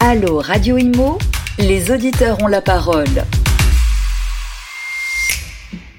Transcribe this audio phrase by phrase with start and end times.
[0.00, 1.18] Allô Radio Imo,
[1.58, 3.24] les auditeurs ont la parole.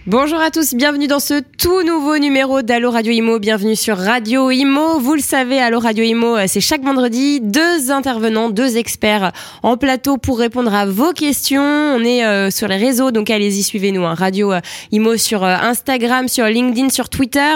[0.09, 3.39] Bonjour à tous, bienvenue dans ce tout nouveau numéro d'Allo Radio Imo.
[3.39, 4.99] Bienvenue sur Radio Imo.
[4.99, 9.33] Vous le savez, Allo Radio Imo, c'est chaque vendredi deux intervenants, deux experts
[9.63, 11.62] en plateau pour répondre à vos questions.
[11.62, 14.05] On est euh, sur les réseaux, donc allez-y, suivez-nous.
[14.05, 14.13] Hein.
[14.13, 14.62] Radio euh,
[14.94, 17.55] Imo sur euh, Instagram, sur LinkedIn, sur Twitter.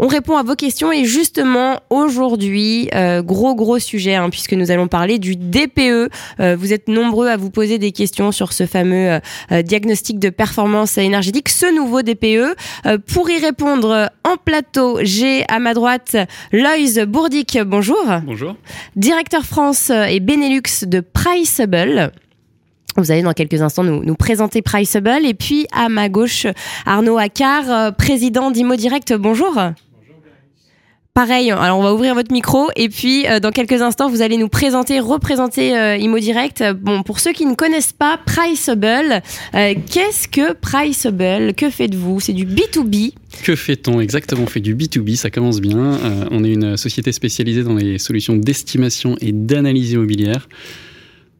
[0.00, 2.90] On répond à vos questions et justement aujourd'hui,
[3.20, 6.10] gros gros sujet hein, puisque nous allons parler du DPE.
[6.56, 9.20] vous êtes nombreux à vous poser des questions sur ce fameux
[9.52, 12.56] diagnostic de performance énergétique, ce nouveau DPE.
[12.86, 16.16] Euh, pour y répondre en plateau, j'ai à ma droite
[16.52, 17.58] Loïs Bourdic.
[17.66, 18.02] Bonjour.
[18.24, 18.56] Bonjour.
[18.96, 22.12] Directeur France et Benelux de Priceable.
[22.96, 25.24] Vous allez dans quelques instants nous, nous présenter Priceable.
[25.24, 26.46] Et puis à ma gauche,
[26.86, 29.14] Arnaud Accard, euh, président d'Imo Direct.
[29.14, 29.58] Bonjour.
[31.14, 34.38] Pareil, alors on va ouvrir votre micro et puis euh, dans quelques instants vous allez
[34.38, 36.64] nous présenter, représenter euh, Imo Direct.
[36.80, 39.20] Bon, pour ceux qui ne connaissent pas Priceable,
[39.54, 41.52] euh, qu'est-ce que Priceable?
[41.52, 42.20] Que faites-vous?
[42.20, 44.44] C'est du B2B que fait-on exactement?
[44.44, 45.98] On fait du B2B, ça commence bien.
[46.30, 50.48] on est une société spécialisée dans les solutions d'estimation et d'analyse immobilière.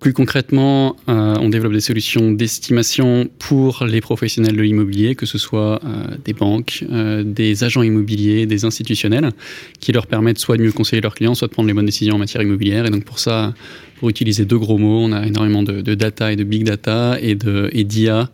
[0.03, 5.39] Plus concrètement, euh, on développe des solutions d'estimation pour les professionnels de l'immobilier, que ce
[5.39, 9.31] soit euh, des banques, euh, des agents immobiliers, des institutionnels,
[9.79, 12.17] qui leur permettent soit de mieux conseiller leurs clients, soit de prendre les bonnes décisions
[12.17, 12.85] en matière immobilière.
[12.85, 13.55] Et donc pour ça,
[14.01, 17.37] pour utiliser deux gros mots, on a énormément de, data et de big data et
[17.85, 18.29] d'IA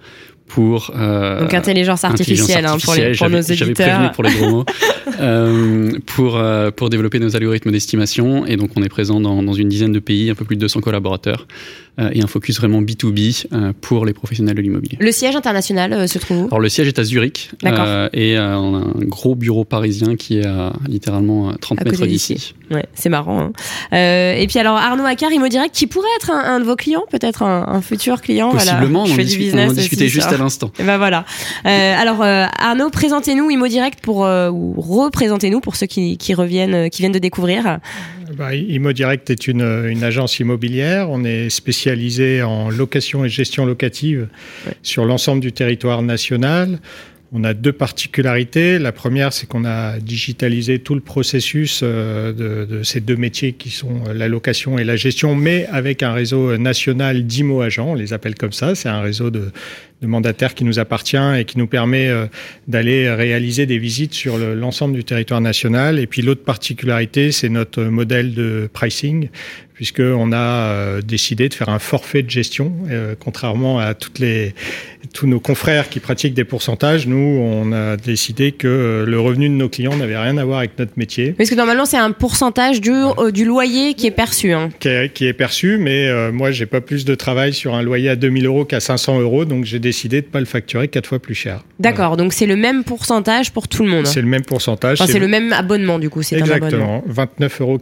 [0.48, 4.12] pour euh, donc intelligence artificielle, hein, pour, les, pour nos éditeurs.
[4.12, 4.64] pour les gros mots.
[5.20, 9.52] euh, pour euh, pour développer nos algorithmes d'estimation et donc on est présent dans, dans,
[9.52, 11.46] une dizaine de pays, un peu plus de 200 collaborateurs
[11.98, 14.96] et un focus vraiment B2B euh, pour les professionnels de l'immobilier.
[15.00, 16.46] Le siège international euh, se trouve où?
[16.46, 20.46] Alors le siège est à Zurich et on a un gros bureau parisien qui est
[20.46, 22.54] à littéralement 30 mètres d'ici.
[22.70, 23.40] Ouais, c'est marrant.
[23.40, 23.52] Hein.
[23.92, 27.42] et puis alors Arnaud Accard, Imo Direct, qui pourrait être un, de vos clients, peut-être
[27.42, 28.50] un, futur client.
[28.50, 29.14] Possiblement, voilà.
[29.14, 30.70] on, en business on en discutait juste à l'instant.
[30.78, 31.24] Et ben voilà.
[31.64, 37.12] alors Arnaud, présentez-nous Imo Direct pour ou représentez-nous pour ceux qui, qui reviennent, qui viennent
[37.12, 37.78] de découvrir.
[38.36, 38.50] Bah,
[38.92, 41.10] Direct est une, une, agence immobilière.
[41.10, 44.28] On est spécialisé en location et gestion locative
[44.82, 46.78] sur l'ensemble du territoire national.
[47.30, 48.78] On a deux particularités.
[48.78, 53.68] La première, c'est qu'on a digitalisé tout le processus euh, de, ces deux métiers qui
[53.68, 58.14] sont la location et la gestion, mais avec un réseau national d'IMO agents, on les
[58.14, 58.74] appelle comme ça.
[58.74, 59.50] C'est un réseau de,
[60.00, 62.26] de mandataires qui nous appartient et qui nous permet euh,
[62.66, 65.98] d'aller réaliser des visites sur l'ensemble du territoire national.
[65.98, 69.28] Et puis l'autre particularité, c'est notre modèle de pricing,
[69.78, 74.52] puisqu'on a euh, décidé de faire un forfait de gestion, euh, contrairement à toutes les,
[75.12, 77.06] tous nos confrères qui pratiquent des pourcentages.
[77.06, 80.78] Nous, on a décidé que le revenu de nos clients n'avait rien à voir avec
[80.78, 81.32] notre métier.
[81.32, 84.52] Parce que normalement, c'est un pourcentage du, euh, du loyer qui est perçu.
[84.52, 84.70] Hein.
[84.80, 87.82] Qui, est, qui, est, perçu, mais euh, moi, j'ai pas plus de travail sur un
[87.82, 91.06] loyer à 2000 euros qu'à 500 euros, donc j'ai décidé de pas le facturer quatre
[91.06, 91.64] fois plus cher.
[91.78, 94.06] D'accord, donc c'est le même pourcentage pour tout le monde.
[94.06, 94.98] C'est le même pourcentage.
[94.98, 95.28] c'est le...
[95.28, 96.22] même abonnement, du coup.
[96.32, 97.78] Exactement, 29,90 euros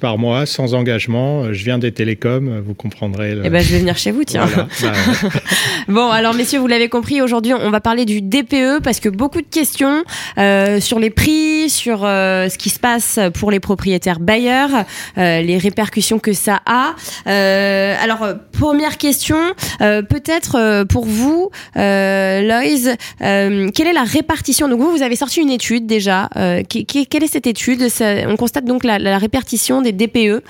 [0.00, 1.15] par mois, sans engagement.
[1.52, 3.34] Je viens des télécoms, vous comprendrez.
[3.34, 3.42] Le...
[3.44, 4.46] Eh ben, je vais venir chez vous, tiens.
[4.56, 4.92] Bah,
[5.88, 9.40] bon, alors messieurs, vous l'avez compris, aujourd'hui, on va parler du DPE parce que beaucoup
[9.40, 10.04] de questions
[10.38, 14.70] euh, sur les prix, sur euh, ce qui se passe pour les propriétaires bailleurs,
[15.18, 16.94] euh, les répercussions que ça a.
[17.26, 19.38] alors, première question,
[19.78, 24.68] peut-être pour vous, Loïs, quelle est la répartition?
[24.68, 26.28] Donc vous, vous avez sorti une étude déjà.
[26.68, 27.86] quelle est cette étude?
[28.28, 30.42] On constate donc la, la répartition des DPE.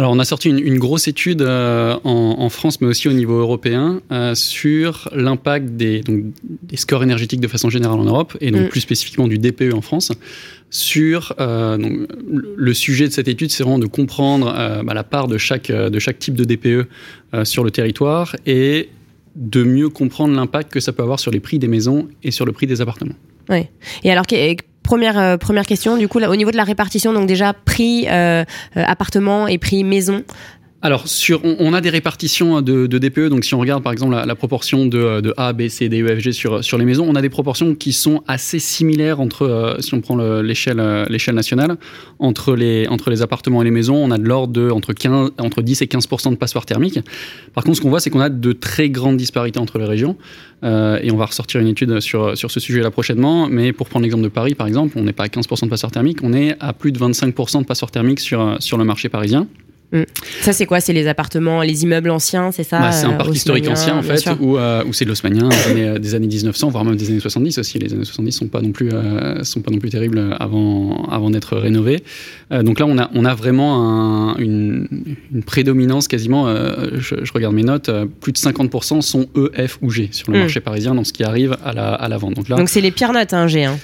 [0.00, 4.00] Alors, on a sorti une, grosse étude euh, en, France, mais aussi au niveau européen,
[4.10, 8.68] euh, sur l'impact des, des, scores énergétiques de façon générale en Europe, et donc mm.
[8.68, 10.10] plus spécifiquement du DPE en France.
[10.70, 12.08] Sur euh, donc,
[12.56, 14.46] le sujet de cette étude, c'est vraiment de comprendre
[14.82, 16.88] bah, la part de chaque, de chaque type de DPE
[17.44, 18.88] sur le territoire et
[19.36, 22.46] de mieux comprendre l'impact que ça peut avoir sur les prix des maisons et sur
[22.46, 23.16] le prix des appartements.
[23.50, 23.66] Oui.
[24.02, 24.24] Et alors,
[24.90, 28.44] première, euh, première question, du coup, au niveau de la répartition, donc déjà prix euh,
[28.76, 30.24] euh, appartement et prix maison,
[30.82, 33.28] alors, sur, on, a des répartitions de, de, DPE.
[33.28, 36.16] Donc, si on regarde par exemple la, proportion de, de, A, B, C, D, E,
[36.16, 39.42] F, G sur, sur les maisons, on a des proportions qui sont assez similaires entre,
[39.42, 41.76] euh, si on prend l'échelle euh, l'échelle nationale,
[42.18, 43.94] entre les, entre les appartements et les maisons.
[43.94, 47.00] On a de l'ordre de entre, 15, entre 10 et 15 de passoires thermiques.
[47.52, 50.16] Par contre, ce qu'on voit, c'est qu'on a de très grandes disparités entre les régions.
[50.64, 53.48] Euh, et on va ressortir une étude sur, sur ce sujet-là prochainement.
[53.48, 55.92] Mais pour prendre l'exemple de Paris, par exemple, on n'est pas à 15 de passoires
[55.92, 59.46] thermiques, on est à plus de 25% de passoires thermiques sur, sur le marché parisien.
[59.92, 60.02] Mm.
[60.42, 60.80] Ça, c'est quoi?
[60.80, 62.78] C'est les appartements, les immeubles anciens, c'est ça?
[62.80, 65.98] Bah, C'est un parc historique ancien, en fait, où, où c'est de l'osmanien des années,
[65.98, 67.78] des années 1900, voire même des années 70 aussi.
[67.78, 68.90] Les années 70 sont pas non plus,
[69.42, 72.02] sont pas non plus terribles avant, avant d'être rénovés.
[72.50, 74.86] donc là, on a, on a vraiment un, une,
[75.32, 76.54] une, prédominance quasiment,
[76.94, 77.90] je, je, regarde mes notes,
[78.20, 80.40] plus de 50% sont E, F ou G sur le mm.
[80.42, 82.34] marché parisien dans ce qui arrive à la, à la vente.
[82.34, 83.64] Donc là, donc c'est les pires notes, hein, G.
[83.64, 83.78] Hein.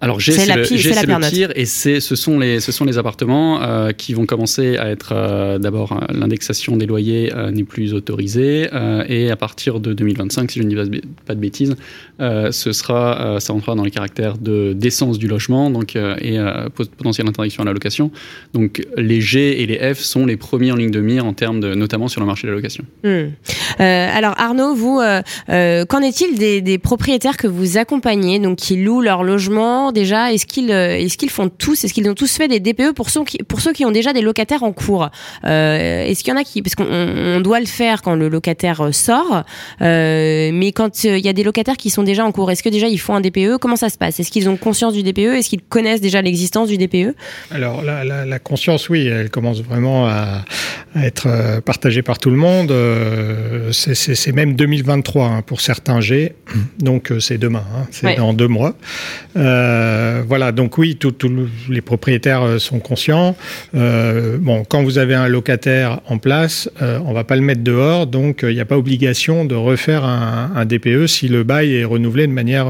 [0.00, 3.62] Alors G, c'est le, le, pire et c'est ce sont les ce sont les appartements
[3.62, 7.94] euh, qui vont commencer à être euh, d'abord euh, l'indexation des loyers euh, n'est plus
[7.94, 8.68] autorisée
[9.08, 11.76] et à partir de 2025 si je ne dis pas de bêtises
[12.18, 16.38] ce sera ça rentrera dans les caractères de d'essence du logement donc et
[16.74, 18.10] potentielle interdiction à la location
[18.54, 21.60] donc les G et les F sont les premiers en ligne de mire en termes
[21.60, 22.84] de notamment sur le marché de la location.
[23.04, 23.28] Hmm.
[23.78, 25.00] alors Arnaud vous
[25.48, 30.46] qu'en est-il des, des propriétaires que vous accompagnez donc qui louent leur logement déjà Est-ce
[30.46, 33.24] qu'ils euh, est-ce qu'ils font tous Est-ce qu'ils ont tous fait des DPE pour ceux
[33.24, 35.08] qui, pour ceux qui ont déjà des locataires en cours?
[35.44, 38.80] Euh, Est-ce qu'il y en a qui parce qu'on doit le faire quand le locataire
[38.80, 39.44] euh, sort,
[39.80, 42.88] mais quand il y a des locataires qui sont déjà en cours, est-ce que déjà
[42.88, 44.20] ils font un DPE Comment ça se passe?
[44.20, 47.14] Est-ce qu'ils ont conscience du DPE Est-ce qu'ils connaissent déjà l'existence du DPE
[47.50, 50.44] Alors la, la, conscience, oui, elle commence vraiment à,
[50.96, 52.72] être partagée par tout le monde.
[53.72, 56.34] C'est même 2023 hein, pour certains G,
[56.78, 58.74] donc c'est demain, hein, c'est dans deux mois.
[59.36, 61.14] Euh, euh, voilà, donc oui, tous
[61.68, 63.36] les propriétaires euh, sont conscients.
[63.74, 68.06] Euh, bon, quand vous avez un locataire en place, on va pas le mettre dehors,
[68.06, 72.26] donc il n'y a pas obligation de refaire un, DPE si le bail est renouvelé
[72.26, 72.66] de manière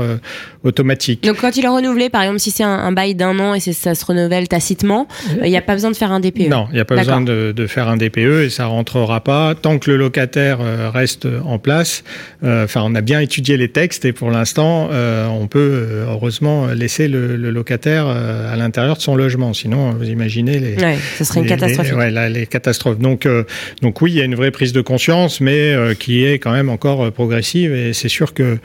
[0.62, 1.24] automatique.
[1.24, 3.94] Donc quand il est renouvelé, par exemple, si c'est un, bail d'un an et ça
[3.94, 5.08] se renouvelle tacitement,
[5.42, 6.48] il n'y a pas besoin de faire un DPE.
[6.48, 9.78] Non, il n'y a pas besoin de, faire un DPE et ça rentrera pas tant
[9.78, 10.58] que le locataire
[10.92, 12.04] reste en place.
[12.42, 17.36] Enfin, on a bien étudié les textes et pour l'instant, on peut heureusement laisser le,
[17.36, 19.54] locataire euh, à l'intérieur de son logement.
[19.54, 20.74] Sinon, vous imaginez les.
[20.74, 21.92] Ouais, ce serait une catastrophe.
[21.96, 22.98] Les, les catastrophes.
[22.98, 23.44] Donc, euh,
[23.82, 26.52] donc oui, il y a une vraie prise de conscience, mais euh, qui est quand
[26.52, 27.72] même encore progressive.
[27.72, 28.58] Et c'est sûr que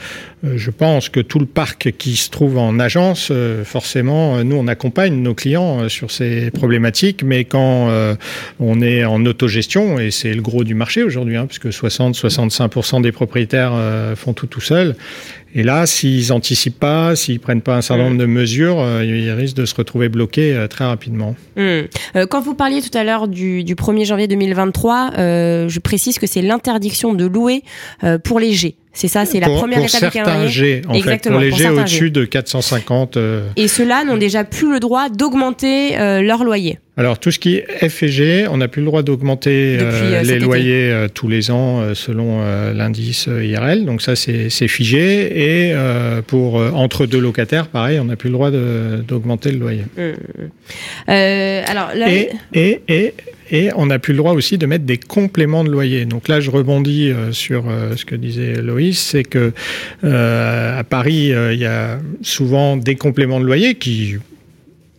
[0.43, 3.31] je pense que tout le parc qui se trouve en agence,
[3.63, 7.89] forcément, nous on accompagne nos clients sur ces problématiques, mais quand
[8.59, 13.13] on est en autogestion, et c'est le gros du marché aujourd'hui, hein, puisque 60-65% des
[13.13, 13.73] propriétaires
[14.17, 14.95] font tout tout seuls,
[15.55, 18.19] et là, s'ils n'anticipent pas, s'ils prennent pas un certain nombre mm.
[18.19, 21.35] de mesures, euh, ils risquent de se retrouver bloqués euh, très rapidement.
[21.55, 21.59] Mm.
[21.59, 26.27] Euh, quand vous parliez tout à l'heure du, du, 1er janvier 2023, je précise que
[26.27, 27.63] c'est l'interdiction de louer
[28.23, 28.75] pour les G.
[28.93, 31.69] C'est ça, c'est la première pour étape certains G, en Exactement, fait, pour les G
[31.69, 33.17] au-dessus de 450.
[33.55, 36.79] Et ceux-là n'ont déjà plus le droit d'augmenter leur loyer.
[36.95, 40.21] Alors tout ce qui est F et G, on n'a plus le droit d'augmenter euh,
[40.21, 42.43] les loyers euh, tous les ans euh, selon
[42.73, 43.85] l'indice IRL.
[43.85, 45.69] Donc ça c'est figé.
[45.69, 45.75] Et
[46.27, 49.83] pour entre deux locataires, pareil, on n'a plus le droit d'augmenter le loyer.
[51.07, 53.13] Alors et, et, et,
[53.53, 56.05] et, on n'a plus le droit aussi de mettre des compléments de loyer.
[56.05, 57.63] Donc là je rebondis sur
[57.95, 59.53] ce que disait Loïs, c'est que
[60.03, 64.17] à Paris il y a souvent des compléments de loyer qui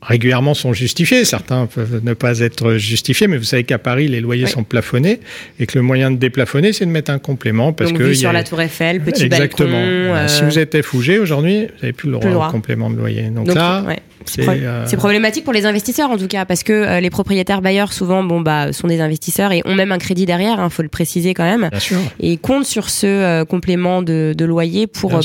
[0.07, 1.25] régulièrement sont justifiés.
[1.25, 5.21] Certains peuvent ne pas être justifiés, mais vous savez qu'à Paris, les loyers sont plafonnés
[5.59, 7.73] et que le moyen de déplafonner, c'est de mettre un complément.
[7.73, 9.71] Parce Donc, que sur la Tour Eiffel, petit Exactement.
[9.71, 10.29] balcon.
[10.29, 13.23] Si vous êtes FOG aujourd'hui, vous n'avez plus le droit, au complément de loyer.
[13.23, 13.95] Donc, là, euh,
[14.27, 18.23] c'est problématique pour les investisseurs en tout cas parce que euh, les propriétaires bailleurs souvent
[18.23, 20.89] bon bah sont des investisseurs et ont même un crédit derrière, il hein, faut le
[20.89, 21.69] préciser quand même.
[21.71, 21.99] Bien sûr.
[22.21, 25.21] Et comptent sur ce euh, complément de, de, loyer pour bah,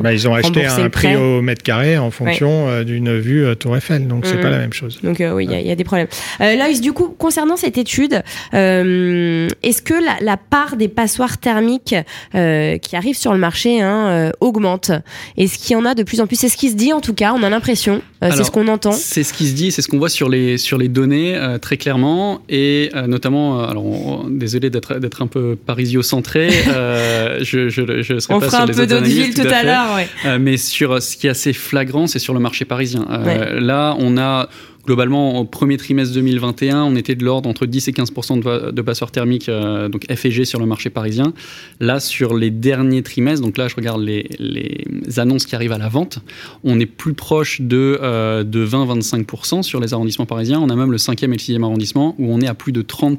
[0.00, 4.06] bah, ils ont acheté un prix au mètre carré en fonction d'une vue Tour Eiffel,
[4.06, 4.40] donc c'est mm.
[4.40, 5.00] pas la même chose.
[5.02, 6.08] Donc oui, il y, y, a des problèmes.
[6.40, 11.94] là, du coup, concernant cette étude, est-ce que la, la, part des passoires thermiques
[12.32, 14.90] qui arrivent sur le marché hein, augmente?
[15.36, 16.36] Est-ce qu'il y en a de plus en plus?
[16.36, 18.02] C'est ce qui se dit en tout cas, on a l'impression.
[18.22, 18.92] Euh, c'est ce qu'on entend.
[18.92, 21.58] C'est ce qui se dit, c'est ce qu'on voit sur les, sur les données euh,
[21.58, 22.42] très clairement.
[22.48, 26.50] Et euh, notamment, alors désolé d'être, un peu parisio-centré,
[27.40, 29.94] je, je, je serai on pas fera sur un peu d'autres villes tout à, l'heure.
[29.94, 30.38] Ouais.
[30.38, 33.06] mais sur ce qui est assez flagrant, c'est sur le marché parisien.
[33.58, 34.48] Là, on a
[34.86, 38.82] Globalement, au premier trimestre 2021, on était de l'ordre entre 10 et 15 de, de
[38.82, 41.32] passeurs thermiques, euh, donc FG sur le marché parisien.
[41.80, 44.28] Là, sur les derniers trimestres, donc là, je regarde les,
[45.16, 46.18] annonces qui arrivent à la vente,
[46.64, 50.60] on est plus proche de, euh, de 20-25% sur les arrondissements parisiens.
[50.60, 52.82] On a même le 5e et le 6e arrondissement où on est à plus de
[52.82, 53.18] 30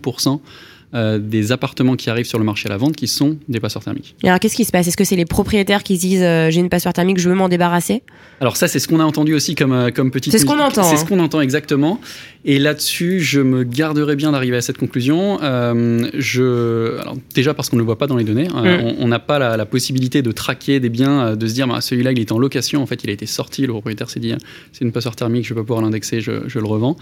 [0.93, 3.83] euh, des appartements qui arrivent sur le marché à la vente qui sont des passeurs
[3.83, 4.15] thermiques.
[4.23, 4.87] Et alors qu'est-ce qui se passe?
[4.87, 7.35] Est-ce que c'est les propriétaires qui se disent euh, j'ai une passoire thermique, je veux
[7.35, 8.03] m'en débarrasser?
[8.39, 10.31] Alors ça c'est ce qu'on a entendu aussi comme, euh, comme petite...
[10.31, 10.83] C'est ce qu'on entend.
[10.83, 10.97] C'est hein.
[10.97, 11.99] ce qu'on entend exactement.
[12.45, 15.39] Et là-dessus, je me garderai bien d'arriver à cette conclusion.
[15.41, 16.99] je...
[17.01, 18.47] Alors, déjà parce qu'on ne le voit pas dans les données.
[18.47, 18.95] Mm.
[18.99, 22.19] On n'a pas la, possibilité de traquer des biens, de se dire bah, celui-là il
[22.19, 24.33] est en location, en fait il a été sorti, le propriétaire s'est dit
[24.71, 26.95] c'est une passoire thermique, je ne vais pas pouvoir l'indexer, je, je, le revends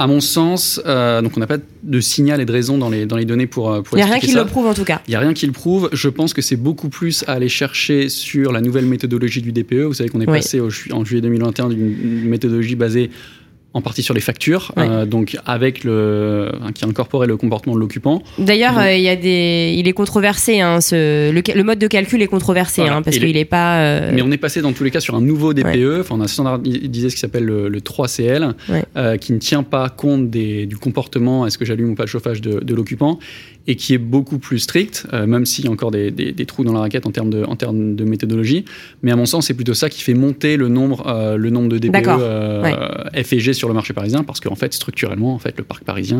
[0.00, 3.04] à mon sens, euh, donc on n'a pas de signal et de raison dans les,
[3.04, 4.40] dans les données pour, euh, pour Il n'y a rien qui ça.
[4.42, 5.02] le prouve en tout cas.
[5.06, 5.90] Il n'y a rien qui le prouve.
[5.92, 9.82] Je pense que c'est beaucoup plus à aller chercher sur la nouvelle méthodologie du DPE.
[9.82, 10.38] Vous savez qu'on est Oui.
[10.38, 13.10] passé au en juillet 2021 d'une méthodologie basée
[13.72, 14.84] en partie sur les factures, Ouais.
[14.88, 18.22] euh, donc avec le qui incorporait le comportement de l'occupant.
[18.38, 20.60] D'ailleurs, Donc- euh, il y a des, il est controversé.
[20.60, 22.96] Hein, ce, le, le mode de calcul est controversé Voilà.
[22.96, 23.78] hein, parce qu'il n'est pas.
[23.80, 26.00] euh, Mais on est passé dans tous les cas sur un nouveau DPE.
[26.00, 28.84] Enfin, on a standardisé ce qui s'appelle le, le 3CL, Ouais.
[28.96, 32.08] euh, qui ne tient pas compte des- du comportement, est-ce que j'allume ou pas le
[32.08, 33.18] chauffage de, de l'occupant,
[33.70, 36.46] et qui est beaucoup plus strict, euh, même s'il y a encore des, des- des
[36.46, 38.64] trous dans la raquette en termes de, en termes de méthodologie.
[39.02, 41.68] Mais à mon sens, c'est plutôt ça qui fait monter le nombre, euh, le nombre
[41.68, 43.22] de DPE euh, Ouais.
[43.22, 45.84] F et G sur le marché parisien, parce qu'en fait, structurellement, en fait, le parc
[45.84, 46.18] parisien,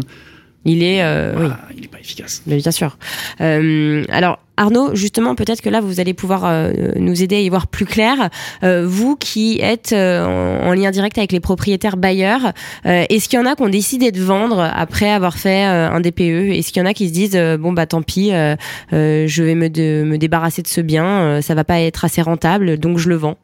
[0.65, 1.03] il est.
[1.03, 1.47] euh, oui.
[1.51, 2.43] ah, il n'est pas efficace.
[2.47, 2.99] Mais bien sûr.
[3.41, 7.49] Euh, alors Arnaud, justement, peut-être que là vous allez pouvoir euh, nous aider à y
[7.49, 8.29] voir plus clair.
[8.63, 12.53] Euh, vous qui êtes euh, en, en lien direct avec les propriétaires bailleurs,
[12.85, 15.89] euh, est-ce qu'il y en a qui ont décidé de vendre après avoir fait euh,
[15.91, 18.33] un DPE Est-ce qu'il y en a qui se disent euh, bon bah tant pis,
[18.33, 18.55] euh,
[18.93, 22.05] euh, je vais me, de- me débarrasser de ce bien, euh, ça va pas être
[22.05, 23.39] assez rentable, donc je le vends?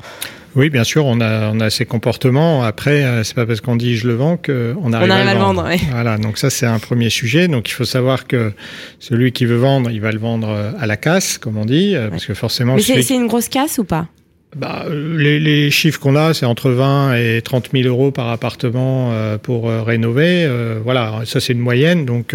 [0.56, 2.62] Oui, bien sûr, on a, on a ces comportements.
[2.64, 4.52] Après, euh, c'est pas parce qu'on dit je le vends qu'on
[4.92, 5.64] arrive, On arrive à le vendre.
[5.64, 5.76] ouais.
[5.90, 7.46] Voilà, donc ça c'est un premier sujet.
[7.46, 8.52] Donc il faut savoir que
[8.98, 11.94] celui qui veut vendre, il va le vendre euh, à la casse, comme on dit,
[11.94, 14.08] euh, parce que forcément, Mais c'est celui- une grosse casse ou pas?
[14.56, 19.10] Bah, les, les chiffres qu'on a, c'est entre 20 et 30 000 euros par appartement
[19.12, 20.44] euh, pour euh, rénover.
[20.46, 22.06] Euh, voilà, ça c'est une moyenne.
[22.06, 22.34] Donc,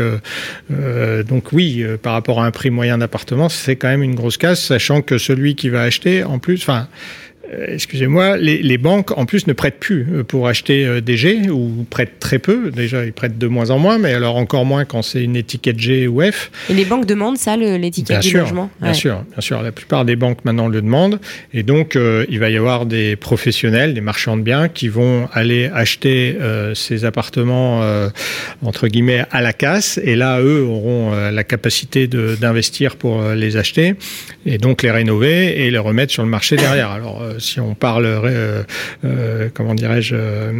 [1.28, 4.64] donc oui, par rapport à un prix moyen d'appartement, c'est quand même une grosse casse,
[4.64, 6.88] sachant que celui qui va acheter, en plus, enfin.
[7.54, 11.18] Euh, Excusez-moi, les, les banques en plus ne prêtent plus euh, pour acheter euh, des
[11.18, 12.72] G ou prêtent très peu.
[12.72, 15.80] Déjà, ils prêtent de moins en moins, mais alors encore moins quand c'est une étiquette
[15.80, 16.52] G ou F.
[16.70, 18.94] Et les banques demandent ça, l'étiquette du sûr, logement bien Ouais.
[18.94, 19.62] sûr, bien sûr.
[19.62, 21.20] La plupart des banques maintenant le demandent,
[21.54, 25.28] et donc euh, il va y avoir des professionnels, des marchands de biens qui vont
[25.34, 28.10] aller acheter euh, ces appartements euh,
[28.64, 33.22] entre guillemets à la casse, et là eux auront euh, la capacité de- d'investir pour
[33.36, 33.96] les acheter,
[34.46, 36.90] et donc les rénover et les remettre sur le marché derrière.
[36.92, 38.64] Alors si on parle, euh,
[39.04, 40.52] euh, comment dirais-je, euh,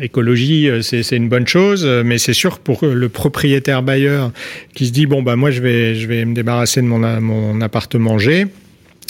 [0.00, 4.32] écologie, c'est une bonne chose, mais c'est sûr pour le propriétaire bailleur
[4.74, 7.60] qui se dit bon bah moi je vais je vais me débarrasser de mon mon
[7.60, 8.46] appartement G.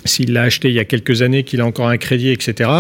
[0.05, 2.71] S'il l'a acheté il y a quelques années, qu'il a encore un crédit, etc.,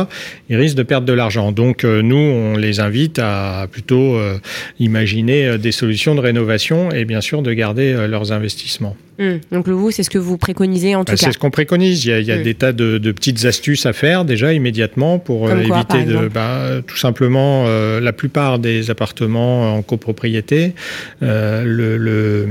[0.49, 1.51] il risque de perdre de l'argent.
[1.53, 4.39] Donc euh, nous, on les invite à plutôt euh,
[4.79, 8.97] imaginer euh, des solutions de rénovation et bien sûr de garder leurs investissements.
[9.21, 11.27] Hum, Donc le vous, c'est ce que vous préconisez en tout Bah, cas.
[11.27, 12.05] c'est ce qu'on préconise.
[12.05, 12.43] Il y a, il y a Mm.
[12.45, 16.69] des tas de, de petites astuces à faire déjà immédiatement pour quoi, éviter de, bah,
[16.87, 17.67] tout simplement,
[18.01, 20.73] la plupart des appartements en copropriété,
[21.21, 22.47] le, le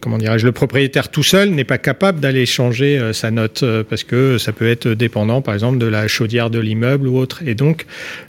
[0.00, 4.07] comment dirais-je, le propriétaire tout seul n'est pas capable d'aller changer sa note parce que
[4.38, 7.42] ça peut être dépendant, par exemple, de la chaudière de l'immeuble ou autre.
[7.46, 7.86] Et donc,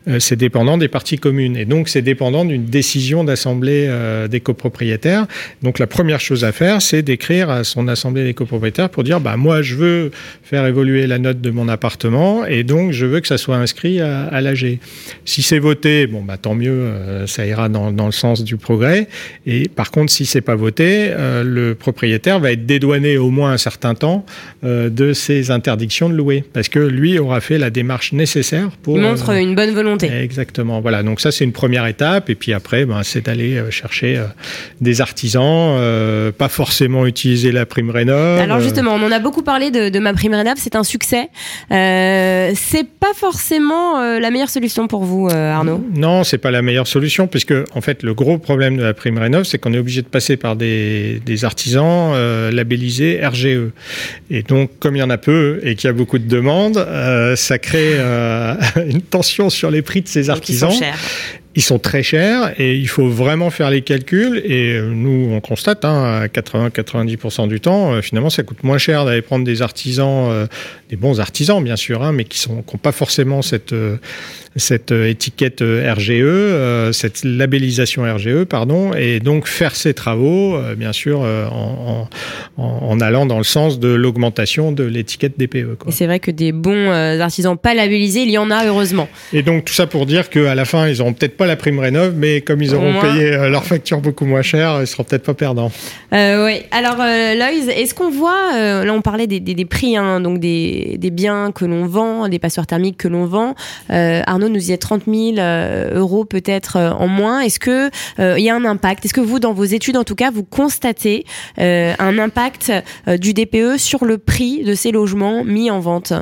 [0.08, 1.58] euh, c'est dépendant des parties communes.
[1.58, 5.28] Et donc, c'est dépendant d'une décision d'assemblée euh, des copropriétaires.
[5.62, 9.20] Donc, la première chose à faire, c'est d'écrire à son assemblée des copropriétaires pour dire,
[9.20, 10.12] bah, moi, je veux
[10.44, 14.02] faire évoluer la note de mon appartement et donc je veux que ça soit inscrit
[14.02, 14.80] à, l'AG.
[15.26, 18.58] Si c'est voté, bon, bah, tant mieux, euh, ça ira dans, dans le sens du
[18.58, 19.08] progrès.
[19.46, 21.12] Et par contre, si c'est pas voté,
[21.44, 24.26] le propriétaire va être dédouané au moins un certain temps
[24.64, 28.98] de ses interdictions de louer parce que lui aura fait la démarche nécessaire pour.
[28.98, 30.10] Il montre euh, une bonne volonté.
[30.12, 30.82] Exactement.
[30.82, 31.04] Voilà.
[31.04, 32.30] Donc ça, c'est une première étape.
[32.30, 34.24] Et puis après, ben, c'est d'aller euh, chercher euh,
[34.82, 38.40] des artisans, euh, pas forcément utiliser la prime rénov.
[38.40, 41.30] Alors justement, on en a beaucoup parlé de, de ma prime rénov, c'est un succès.
[41.72, 45.84] Euh, c'est pas forcément la meilleure solution pour vous, Arnaud?
[45.94, 49.18] Non, c'est pas la meilleure solution puisque en fait le gros problème de la prime
[49.18, 52.14] rénov, c'est qu'on est obligé de passer par des, des artisans
[52.52, 53.72] labellisés RGE.
[54.32, 56.78] Et donc comme il y en a peu et qu'il y a beaucoup de demandes,
[56.78, 58.56] euh, ça crée euh,
[58.88, 60.88] une tension sur les prix de ces Donc, ils sont artisans.
[60.88, 60.98] chers.
[61.56, 64.42] Ils sont très chers et il faut vraiment faire les calculs.
[64.46, 68.78] Et euh, nous, on constate, hein, à 80-90% du temps, euh, finalement, ça coûte moins
[68.78, 70.48] cher d'aller prendre des artisans,
[70.90, 73.74] des bons artisans, bien sûr, hein, mais qui sont qui n'ont pas forcément cette
[74.56, 80.58] cette euh, étiquette euh, RGE, euh, cette labellisation RGE, pardon, et donc faire ces travaux,
[80.78, 82.08] bien sûr, en,
[82.58, 85.76] en, en allant dans le sens de l'augmentation de l'étiquette DPE.
[85.78, 85.90] Quoi.
[85.90, 89.08] Et c'est vrai que des bons artisans pas labellisés, il y en a heureusement.
[89.34, 91.80] Et donc tout ça pour dire qu'à la fin, ils n'auront peut-être pas la prime
[91.80, 93.14] rénov, mais comme ils Au auront moins.
[93.14, 95.72] payé leur facture beaucoup moins cher, ils seront peut-être pas perdants.
[96.14, 96.62] Euh, oui.
[96.72, 100.20] Alors, euh, Loïs, est-ce qu'on voit, euh, là on parlait des, des, des prix, hein,
[100.22, 103.56] donc des, des biens que l'on vend, des passoires thermiques que l'on vend.
[103.92, 107.42] Euh, Arnaud nous disait 30 000 euh, euros peut-être euh, en moins.
[107.42, 109.04] Est-ce que euh, il y a un impact?
[109.04, 111.26] Est-ce que vous, dans vos études en tout cas, vous constatez
[111.58, 112.72] un impact
[113.20, 116.14] du DPE sur le prix de ces logements mis en vente?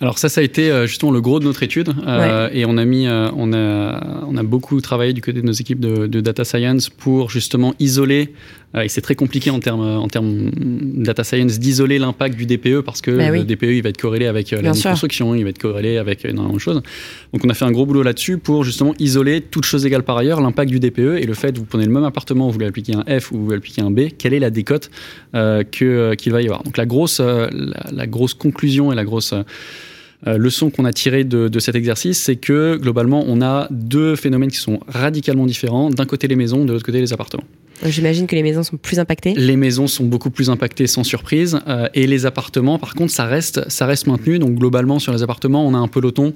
[0.00, 2.84] Alors ça, ça a été justement le gros de notre étude euh, et on a
[2.84, 6.20] mis, euh, on a, on a beaucoup travaillé du côté de nos équipes de, de
[6.20, 8.32] data science pour justement isoler.
[8.74, 12.80] Euh, et c'est très compliqué en termes en termes data science d'isoler l'impact du DPE
[12.82, 13.38] parce que Bah oui.
[13.38, 16.24] le DPE il va être corrélé avec euh, la construction, il va être corrélé avec
[16.26, 16.82] énormément de choses.
[17.32, 20.18] Donc on a fait un gros boulot là-dessus pour justement isoler toutes choses égales par
[20.18, 22.92] ailleurs l'impact du DPE et le fait vous prenez le même appartement, vous voulez appliquer
[22.94, 24.90] un F ou vous voulez appliquer un B, quelle est la décote
[25.34, 26.62] euh, que euh, qu'il va y avoir.
[26.62, 29.42] Donc la grosse euh, la, la grosse conclusion et la grosse euh,
[30.26, 34.16] euh, leçon qu'on a tirée de, de cet exercice, c'est que globalement, on a deux
[34.16, 35.90] phénomènes qui sont radicalement différents.
[35.90, 37.44] D'un côté les maisons, de l'autre côté les appartements.
[37.84, 39.34] J'imagine que les maisons sont plus impactées.
[39.34, 43.24] Les maisons sont beaucoup plus impactées sans surprise, euh, et les appartements, par contre, ça
[43.24, 44.38] reste, ça reste maintenu.
[44.38, 46.34] Donc globalement, sur les appartements, on a un peloton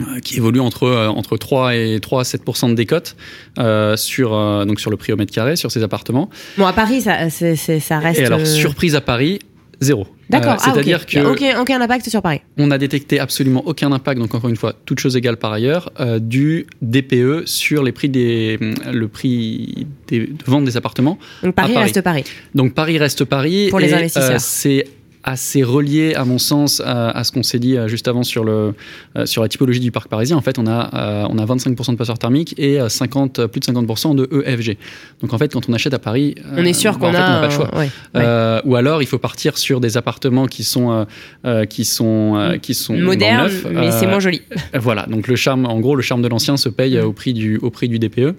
[0.00, 3.16] euh, qui évolue entre, euh, entre 3 et 3 à 7% de décote
[3.58, 6.30] euh, sur, euh, donc sur le prix au mètre carré sur ces appartements.
[6.56, 8.20] Bon, à Paris, ça, ça reste.
[8.20, 9.40] Et alors, euh, surprise à Paris,
[9.80, 10.06] zéro.
[10.30, 10.52] D'accord.
[10.52, 10.70] Euh, ah.
[10.72, 12.40] C'est-à-dire Il y a que aucun, aucun impact sur Paris.
[12.56, 15.90] on a détecté absolument aucun impact, donc encore une fois, toute chose égale par ailleurs,
[16.00, 18.58] euh, du DPE sur les prix des,
[18.92, 21.18] le prix des, de vente des appartements.
[21.42, 21.84] Donc Paris, Paris.
[21.84, 22.24] reste Paris.
[22.54, 23.68] Donc Paris reste Paris.
[23.70, 24.30] Pour les investisseurs.
[24.32, 24.86] euh, c'est
[25.22, 28.42] assez relié, à mon sens, à, à ce qu'on s'est dit euh, juste avant sur,
[28.44, 28.74] le,
[29.16, 30.36] euh, sur la typologie du parc parisien.
[30.36, 33.60] En fait, on a, euh, on a 25% de passeurs thermiques et euh, 50, plus
[33.60, 34.76] de 50% de EFG.
[35.20, 37.46] Donc en fait, quand on achète à Paris, On est sûr bah, qu'on n'a pas
[37.46, 37.74] le choix.
[37.76, 38.22] ouais, ouais.
[38.22, 41.06] Euh, ou alors il faut partir sur des appartements qui sont
[41.44, 43.66] euh, qui sont euh, qui sont Moderne, neufs.
[43.70, 44.42] mais c'est moins joli.
[44.74, 47.32] voilà donc le charme en gros le charme de l'ancien se paye euh, au prix
[47.34, 48.34] du au prix du DPE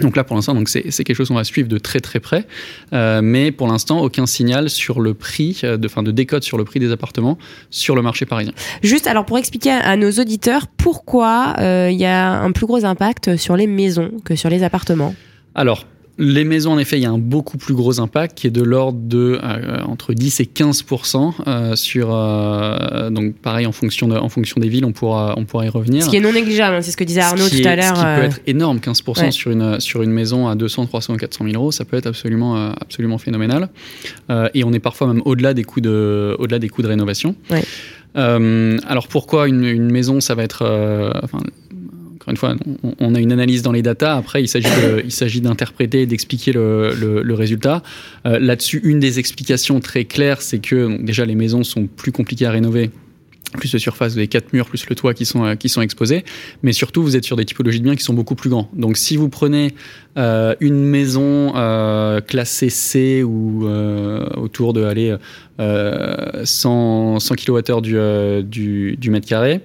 [0.00, 2.46] donc là, pour l'instant, donc c'est quelque chose qu'on va suivre de très très près,
[2.92, 6.58] Euh, mais pour l'instant, aucun signal sur le prix, euh, de, enfin de décote sur
[6.58, 7.38] le prix des appartements
[7.70, 8.52] sur le marché parisien.
[8.82, 12.84] Juste, alors pour expliquer à nos auditeurs pourquoi euh, il y a un plus gros
[12.84, 15.14] impact sur les maisons que sur les appartements.
[15.54, 15.86] Alors,
[16.18, 18.62] les maisons, en effet, il y a un beaucoup plus gros impact qui est de
[18.62, 20.84] l'ordre de euh, entre 10 et 15
[21.46, 25.44] euh, sur euh, donc pareil en fonction de, en fonction des villes, on pourra on
[25.44, 26.04] pourra y revenir.
[26.04, 27.96] Ce qui est non négligeable, hein, c'est ce que disait Arnaud tout à l'heure.
[27.96, 29.30] Ce qui euh, peut être énorme, 15% ouais.
[29.30, 32.56] sur, une, sur une maison à 200, 300, 400 000 euros, ça peut être absolument,
[32.56, 33.70] euh, absolument phénoménal.
[34.30, 37.34] Euh, et on est parfois même au-delà des coûts de, au-delà des coûts de rénovation.
[37.50, 37.64] Ouais.
[38.16, 40.62] Euh, alors pourquoi une, une maison, ça va être...
[40.62, 41.38] euh, enfin,
[42.22, 42.54] encore une fois,
[43.00, 44.16] on, a une analyse dans les datas.
[44.16, 47.82] Après, il s'agit d'interpréter et d'expliquer le, résultat.
[48.26, 52.46] Euh, Là-dessus, une des explications très claires, c'est que déjà les maisons sont plus compliquées
[52.46, 52.90] à rénover.
[53.58, 55.82] Plus de surface, vous avez quatre murs, plus le toit qui sont, euh, qui sont
[55.82, 56.24] exposés.
[56.62, 58.70] Mais surtout, vous êtes sur des typologies de biens qui sont beaucoup plus grands.
[58.72, 59.74] Donc, si vous prenez
[60.16, 61.52] euh, une maison
[62.26, 63.66] classée C ou
[64.36, 65.16] autour de aller
[65.60, 69.60] euh, 100, 100 kWh du mètre carré,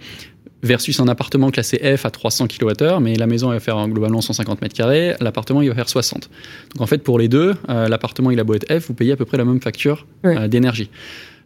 [0.64, 4.22] versus un appartement classé F à 300 kWh, mais la maison elle va faire globalement
[4.22, 6.30] 150 mètres carrés, l'appartement il va faire 60.
[6.74, 9.12] Donc en fait pour les deux, euh, l'appartement il a beau être F, vous payez
[9.12, 10.38] à peu près la même facture Ouais.
[10.38, 10.90] euh, d'énergie.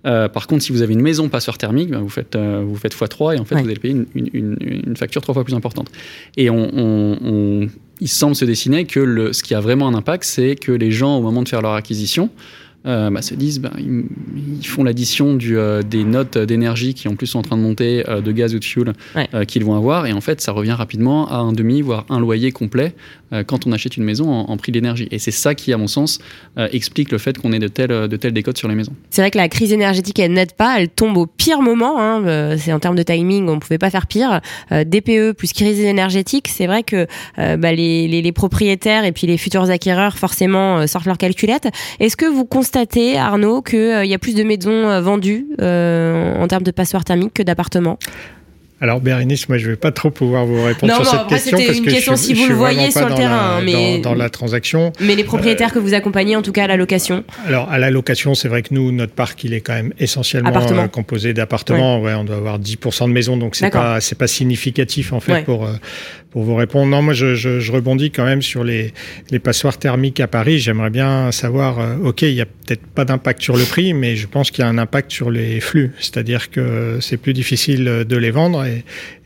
[0.07, 2.95] Euh, par contre, si vous avez une maison passeur thermique, ben, vous faites vous faites
[2.95, 3.61] x3 et en fait Ouais.
[3.61, 5.89] vous allez payer une, une- une- une facture trois fois plus importante.
[6.37, 7.67] Et on, on- on-
[7.99, 10.89] il semble se dessiner que le, ce qui a vraiment un impact, c'est que les
[10.91, 12.31] gens au moment de faire leur acquisition
[12.85, 14.05] euh, bah, se disent bah, ils,
[14.59, 17.61] ils font l'addition du, euh, des notes d'énergie qui en plus sont en train de
[17.61, 19.27] monter euh, de gaz ou de fuel Ouais.
[19.33, 22.19] euh, qu'ils vont avoir et en fait ça revient rapidement à un demi voire un
[22.19, 22.95] loyer complet
[23.33, 25.77] euh, quand on achète une maison en, en prix d'énergie et c'est ça qui à
[25.77, 26.19] mon sens
[26.57, 28.93] euh, explique le fait qu'on ait de telles, de telles décotes sur les maisons.
[29.09, 31.99] C'est vrai que la crise énergétique, elle n'aide pas, elle tombe au pire moment.
[31.99, 32.23] Hein.
[32.25, 34.41] Euh, C'est en termes de timing, on pouvait pas faire pire.
[34.71, 37.07] Euh, DPE plus crise énergétique, c'est vrai que
[37.39, 41.67] euh, bah, les, les, propriétaires et puis les futurs acquéreurs forcément euh, sortent leur calculette.
[41.99, 46.47] Est-ce que vous constatez, Arnaud, qu'il y a plus de maisons euh, vendues euh, en
[46.47, 47.97] termes de passoires thermiques que d'appartements?
[48.81, 51.35] Alors Bérénice, moi je vais pas trop pouvoir vous répondre Non, sur non, cette après,
[51.35, 53.61] question parce une que question je, si vous je le voyez sur le terrain, la,
[53.63, 54.91] mais- dans, dans la transaction.
[54.99, 57.23] Mais les propriétaires que vous accompagnez, en tout cas à la location.
[57.45, 60.51] Alors à la location, c'est vrai que nous, notre parc, il est quand même essentiellement
[60.55, 62.01] euh, composé d'appartements.
[62.01, 62.13] Ouais.
[62.15, 65.43] on doit avoir 10% de maisons, donc c'est pas c'est pas significatif en fait Ouais.
[65.43, 65.73] pour euh,
[66.31, 66.89] pour vous répondre.
[66.89, 68.93] Non, moi je, je, je rebondis quand même sur les
[69.29, 70.57] les passoires thermiques à Paris.
[70.59, 71.79] J'aimerais bien savoir.
[71.79, 74.63] euh, ok, il y a peut-être pas d'impact sur le prix, mais je pense qu'il
[74.63, 75.91] y a un impact sur les flux.
[75.99, 78.70] C'est-à-dire que c'est plus difficile de les vendre et,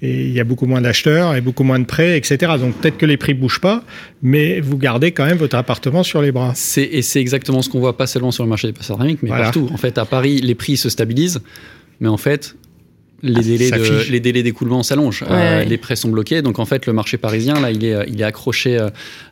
[0.01, 2.53] et il y a beaucoup moins d'acheteurs et beaucoup moins de prêts, etc.
[2.59, 3.83] Donc peut-être que les prix bougent pas,
[4.21, 6.51] mais vous gardez quand même votre appartement sur les bras.
[6.55, 9.19] C'est, et c'est exactement ce qu'on voit pas seulement sur le marché des passoires thermiques,
[9.23, 9.45] mais Voilà.
[9.45, 9.69] partout.
[9.73, 11.41] En fait, à Paris, les prix se stabilisent,
[11.99, 12.55] mais en fait,
[13.23, 15.23] les, délais, de, les délais d'écoulement s'allongent.
[15.23, 15.65] Ouais, Euh, ouais.
[15.65, 16.41] Les prêts sont bloqués.
[16.43, 18.89] Donc, en fait, le marché parisien, là, il est, il est accroché, euh,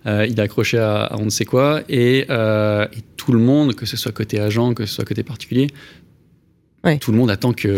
[0.08, 1.82] euh, il est accroché à, à on ne sait quoi.
[1.90, 5.22] Et, euh, et tout le monde, que ce soit côté agent, que ce soit côté
[5.22, 5.68] particulier,
[6.86, 6.98] Ouais.
[6.98, 7.78] Tout le monde attend que.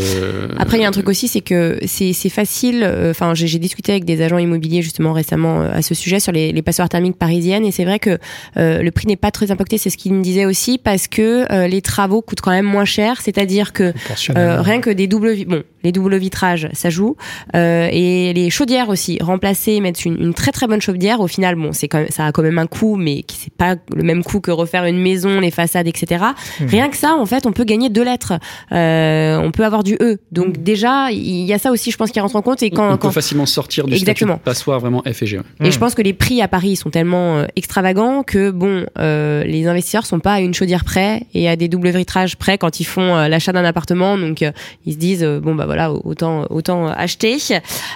[0.58, 2.82] Après, il y a un truc aussi, c'est que c'est c'est facile.
[2.84, 6.20] euh, Enfin, j'ai j'ai discuté avec des agents immobiliers justement récemment euh, à ce sujet
[6.20, 8.18] sur les, les passoires thermiques parisiennes, et c'est vrai que
[8.58, 9.78] euh, le prix n'est pas très impacté.
[9.78, 12.86] C'est ce qu'il me disait aussi parce que euh, les travaux coûtent quand même moins
[12.86, 13.22] cher.
[13.22, 13.94] C'est-à-dire que
[14.36, 17.16] euh, rien que des doubles, bon, les doubles vitrages, ça joue,
[17.56, 19.20] euh, et les chaudières aussi.
[19.22, 21.20] Remplacer, mettre une, une très très bonne chaudière.
[21.22, 23.54] Au final, bon, c'est quand même, ça a quand même un coût, mais qui c'est
[23.54, 26.26] pas le même coût que refaire une maison, les façades, etc.
[26.60, 26.68] Mhm.
[26.70, 28.34] Rien que ça, en fait, on peut gagner deux lettres.
[28.72, 28.95] Euh,
[29.44, 30.18] on peut avoir du E.
[30.32, 32.64] Donc déjà, il y a ça aussi, je pense, qui rentre en compte.
[32.64, 34.34] Et quand, on quand peut facilement sortir du Exactement.
[34.36, 35.38] statut de passoire vraiment F et G.
[35.38, 35.44] ouais.
[35.62, 35.72] et Mm.
[35.72, 39.68] je pense que les prix à Paris sont tellement euh, extravagants que bon, euh, les
[39.68, 42.86] investisseurs sont pas à une chaudière près et à des doubles vitrages près quand ils
[42.86, 44.18] font euh, l'achat d'un appartement.
[44.18, 44.52] Donc euh,
[44.86, 47.38] ils se disent euh, bon bah voilà autant autant acheter.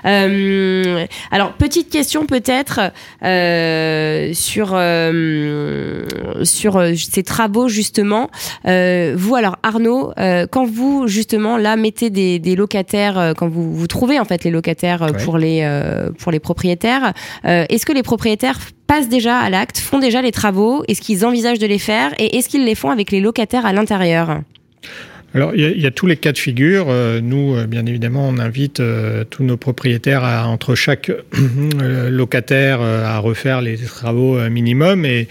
[0.05, 2.79] Euh, alors petite question peut-être
[3.23, 6.05] euh, sur euh,
[6.43, 8.29] sur euh, ces travaux justement.
[8.65, 13.47] Euh, vous alors Arnaud, euh, quand vous justement là mettez des, des locataires, euh, quand
[13.49, 15.23] vous vous trouvez en fait les locataires euh, Ouais.
[15.23, 17.13] pour les euh, pour les propriétaires,
[17.45, 20.83] euh, est-ce que les propriétaires passent déjà à l'acte, font déjà les travaux?
[20.87, 22.13] Est-ce qu'ils envisagent de les faire?
[22.19, 24.41] Et est-ce qu'ils les font avec les locataires à l'intérieur?
[25.35, 26.87] Alors, il y, a- tous les cas de figure.
[26.89, 31.11] Euh, Nous, euh, bien évidemment, on invite euh, tous nos propriétaires à, entre chaque
[32.09, 35.05] locataire à refaire les travaux minimum.
[35.05, 35.27] Et,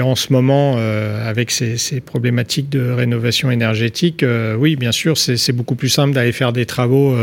[0.00, 4.24] en ce moment, avec ces, problématiques de rénovation énergétique,
[4.58, 7.16] oui, bien sûr, c'est beaucoup plus simple d'aller faire des travaux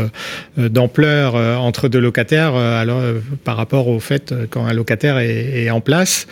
[0.56, 3.02] d'ampleur entre deux locataires alors,
[3.44, 6.26] par rapport au fait quand un locataire est, en place.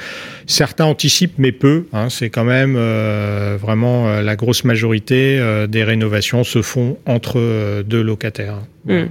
[0.47, 1.87] Certains anticipent, mais peu.
[1.93, 2.77] Hein, c'est quand même
[3.61, 8.59] vraiment la grosse majorité euh, des rénovations se font entre euh, deux locataires.
[8.89, 9.09] Hum,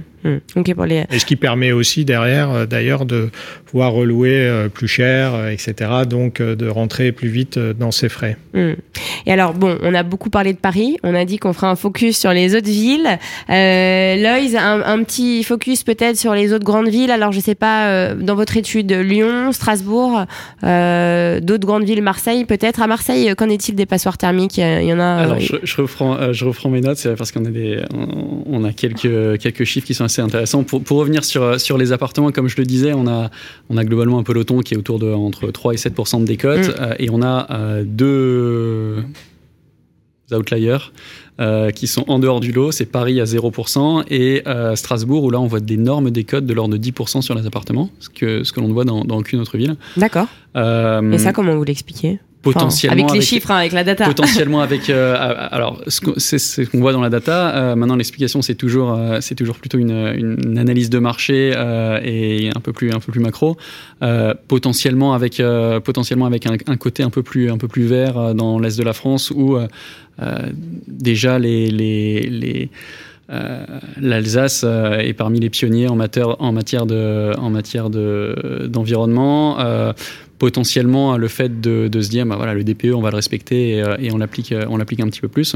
[0.74, 1.04] pour les.
[1.10, 3.30] Et ce qui permet aussi derrière, euh, d'ailleurs, de
[3.66, 5.90] pouvoir relouer euh, plus cher, euh, etc.
[6.08, 8.36] Donc de rentrer plus vite dans ses frais.
[8.54, 8.76] Hum.
[9.26, 10.96] Et alors bon, on a beaucoup parlé de Paris.
[11.02, 13.18] On a dit qu'on ferait un focus sur les autres villes.
[13.50, 17.10] Euh, Loïs, un, un petit focus peut-être sur les autres grandes villes.
[17.10, 20.24] Alors je sais pas euh, dans votre étude Lyon, Strasbourg,
[20.64, 22.82] euh, d'autres grandes villes, Marseille peut-être.
[22.82, 24.58] À Marseille, qu'en est-il des passoires thermiques?
[24.58, 25.22] Il y en a.
[25.22, 28.42] Alors, je, je reprends, euh, je reprends mes notes, c'est parce qu'on a des, on,
[28.46, 30.64] on a quelques quelques chiffres qui sont assez intéressants.
[30.64, 33.30] Pour, pour revenir sur euh, sur les appartements, comme je le disais, on a
[33.68, 36.74] on a globalement un peloton qui est autour de entre 3 et 7 de décote,
[36.78, 39.04] euh, et on a euh, deux
[40.32, 40.78] outliers
[41.40, 42.72] euh, qui sont en dehors du lot.
[42.72, 44.42] C'est Paris à 0% et
[44.76, 48.08] Strasbourg où là on voit d'énormes décotes de l'ordre de 10% sur les appartements, ce
[48.08, 49.76] que ce que l'on ne voit dans, dans aucune autre ville.
[49.96, 50.28] D'accord.
[50.54, 52.18] Et ça, comment vous l'expliquez?
[52.44, 54.04] Enfin, potentiellement avec les chiffres, hein, avec la data.
[54.06, 55.14] potentiellement avec euh,
[55.52, 58.92] alors ce qu'on- c'est ce qu'on voit dans la data euh, maintenant l'explication c'est toujours
[58.92, 62.98] euh, c'est toujours plutôt une, une analyse de marché euh, et un peu plus un
[62.98, 63.56] peu plus macro
[64.02, 67.84] Euh, potentiellement avec euh, potentiellement avec un, un côté un peu plus un peu plus
[67.86, 69.56] vert dans l'est de la France où
[70.88, 72.70] déjà les les, les
[73.30, 73.64] euh,
[74.00, 79.58] L'Alsace euh, est parmi les pionniers en matière, en matière de, en matière de, d'environnement.
[79.60, 79.92] Euh,
[80.42, 83.80] potentiellement, le fait de, se dire, bah voilà, le DPE, on va le respecter et,
[83.80, 84.10] euh, euh,
[84.68, 85.54] on l'applique un petit peu plus.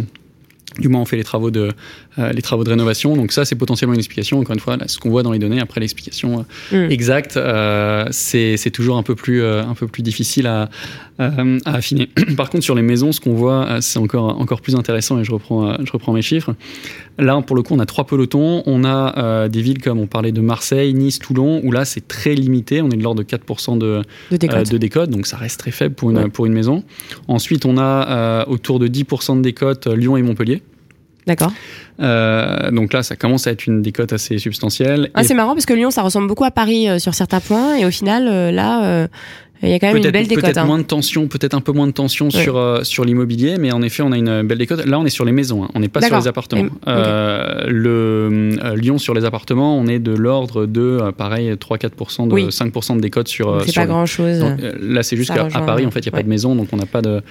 [0.78, 1.70] Du moins, on fait les travaux de,
[2.18, 3.16] euh, les travaux de rénovation.
[3.16, 4.38] Donc ça, c'est potentiellement une explication.
[4.38, 5.60] Encore une fois, là, ce qu'on voit dans les données.
[5.60, 6.90] Après, l'explication euh, Mm.
[6.90, 10.68] exacte, euh, c'est, toujours un peu plus, un peu plus difficile à,
[11.18, 11.30] à
[11.64, 12.08] affiner.
[12.36, 15.18] Par contre, sur les maisons, ce qu'on voit, c'est encore, encore plus intéressant.
[15.18, 16.54] Et je reprends, je reprends mes chiffres.
[17.18, 18.62] Là, pour le coup, on a trois pelotons.
[18.66, 22.34] On a des villes comme on parlait de Marseille, Nice, Toulon, où là, c'est très
[22.34, 22.82] limité.
[22.82, 24.70] On est de l'ordre de 4% de, de décote.
[24.70, 26.28] de décote, donc ça reste très faible pour une, Ouais.
[26.28, 26.82] pour une maison.
[27.28, 30.62] Ensuite, on a autour de 10% de décote Lyon et Montpellier.
[31.26, 31.52] D'accord.
[32.00, 35.10] Euh, donc là, ça commence à être une décote assez substantielle.
[35.14, 37.40] Ah, Et c'est marrant parce que Lyon, ça ressemble beaucoup à Paris euh, sur certains
[37.40, 39.08] points, et au final, euh, là, euh,
[39.62, 40.44] il y a quand même une belle décote.
[40.44, 40.64] peut-être hein.
[40.64, 42.42] moins de tension, peut-être un peu moins de tension Ouais.
[42.42, 44.84] sur euh, sur l'immobilier, mais en effet, on a une belle décote.
[44.84, 45.68] Là, on est sur les maisons, hein.
[45.74, 46.68] on n'est pas sur les appartements.
[46.86, 52.32] Euh, le euh, Lyon sur les appartements, on est de l'ordre de pareil 3-4% de
[52.34, 52.46] Oui.
[52.48, 53.62] 5% de décote sur.
[53.64, 54.40] C'est pas les- grand chose.
[54.40, 56.20] Donc, euh, là, c'est juste qu'à Paris, en fait, il n'y a ouais.
[56.20, 57.22] pas de maison, donc on n'a pas de,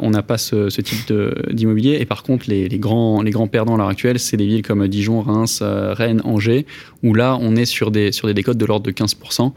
[0.00, 1.12] on n'a pas ce, ce type
[1.50, 1.98] d'immobilier.
[2.00, 4.62] Et par contre, les, les grands, les grands perdants à l'heure actuelle, c'est des villes
[4.62, 6.66] comme Dijon, Reims, Rennes, Angers,
[7.02, 9.52] où là, on est sur des, sur des décotes de l'ordre de 15%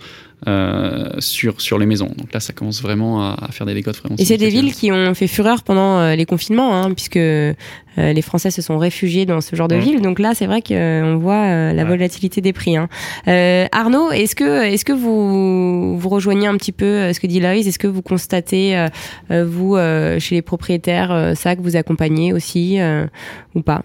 [0.47, 2.11] euh, sur, sur les maisons.
[2.17, 4.73] Donc là, ça commence vraiment à, à faire des décotes vraiment Et c'est des villes
[4.73, 7.53] qui ont fait fureur pendant euh, les confinements, hein, puisque euh,
[7.97, 9.79] les Français se sont réfugiés dans ce genre de Mm.
[9.79, 10.01] villes.
[10.01, 11.89] Donc là, c'est vrai qu'on voit la Ouais.
[11.89, 12.75] volatilité des prix.
[12.77, 12.89] Hein.
[13.27, 17.39] Euh, Arnaud, est-ce que, est-ce que vous, vous rejoignez un petit peu ce que dit
[17.39, 18.87] Loïs Est-ce que vous constatez,
[19.29, 19.77] vous,
[20.19, 22.77] chez les propriétaires, ça que vous accompagnez aussi
[23.55, 23.83] ou pas?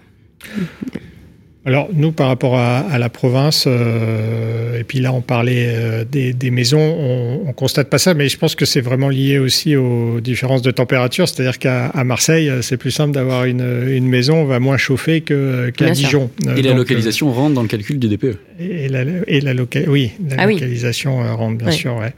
[1.63, 6.03] Alors nous, par rapport à, à la province, euh, et puis là on parlait euh,
[6.03, 9.37] des, des, maisons, on, on, constate pas ça, mais je pense que c'est vraiment lié
[9.37, 11.29] aussi aux différences de température.
[11.29, 15.71] C'est-à-dire qu'à Marseille, c'est plus simple d'avoir une, une, maison, on va moins chauffer qu'à
[15.71, 16.31] qu Dijon.
[16.41, 18.37] Et Donc, la localisation euh, rentre dans le calcul du DPE.
[18.59, 21.27] Et la, et la loca oui, la ah localisation oui.
[21.29, 21.73] rentre bien oui.
[21.73, 21.95] sûr.
[21.95, 22.13] Ouais.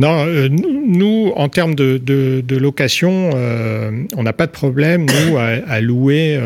[0.00, 3.30] Non, euh, nous, en termes de, de, de location,
[4.16, 6.40] on n'a pas de problème nous à, à louer.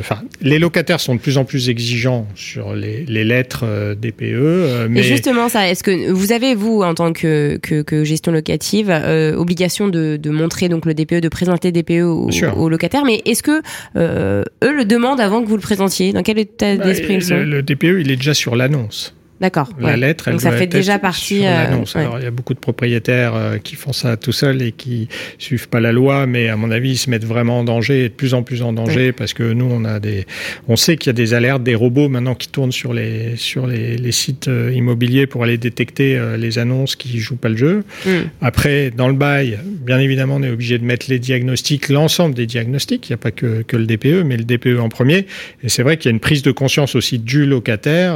[0.00, 3.94] Enfin, les locataires sont de plus en plus plus exigeant sur les, les lettres euh,
[3.94, 4.22] DPE.
[4.22, 5.00] Euh, mais...
[5.00, 8.88] Et justement, ça, est-ce que vous avez, vous, en tant que, que, que gestion locative,
[8.90, 13.04] euh, obligation de, de, montrer donc le DPE, de présenter le DPE aux, aux locataires,
[13.04, 13.60] mais est-ce que
[13.98, 16.14] eux le demandent avant que vous le présentiez?
[16.14, 19.14] Dans quel état d'esprit bah, le, le DPE, il est déjà sur l'annonce.
[19.42, 19.68] D'accord.
[19.80, 19.96] La ouais.
[19.96, 21.40] lettre, elle Donc ça fait déjà partie.
[21.40, 21.96] L'annonce.
[21.96, 22.04] Euh, ouais.
[22.04, 25.08] Alors il y a beaucoup de propriétaires euh, qui font ça tout seuls et qui
[25.38, 28.08] suivent pas la loi, mais à mon avis ils se mettent vraiment en danger et
[28.08, 29.12] de plus en plus en danger ouais.
[29.12, 30.26] parce que nous on a des,
[30.68, 33.66] on sait qu'il y a des alertes, des robots maintenant qui tournent sur les sur
[33.66, 37.82] les, les sites euh, immobiliers pour aller détecter les annonces qui jouent pas le jeu.
[38.06, 38.10] Mm.
[38.42, 42.46] Après dans le bail, bien évidemment on est obligé de mettre les diagnostics, l'ensemble des
[42.46, 43.08] diagnostics.
[43.08, 45.26] Il n'y a pas que que le DPE, mais le DPE en premier.
[45.64, 48.14] Et c'est vrai qu'il y a une prise de conscience aussi du locataire,